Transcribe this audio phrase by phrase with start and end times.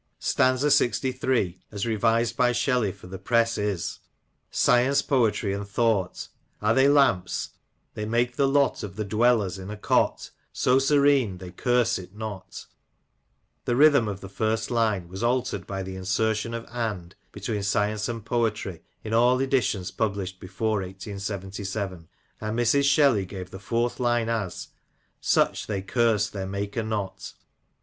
[0.17, 3.99] Stanza Ixiii., as revised by Shelley for the press, is:—
[4.65, 6.27] Science, Poetry and Thought
[6.59, 7.51] Are they lamps;
[7.93, 12.15] they make the lot Of the dwellers in a cot So serene, they curse it
[12.15, 15.95] not." 20 SHELLEY,'' PETERLOO," AND The rhythm of the first line was altered by the
[15.95, 22.07] insertion of a7td between Science and Poetry in all editions pub lished before 1877;
[22.41, 22.85] and Mrs.
[22.85, 24.69] Shelley gave the fourth line as"
[25.21, 27.33] Such they curse their Maker not."